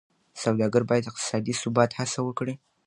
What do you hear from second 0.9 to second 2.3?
د اقتصادي ثبات هڅه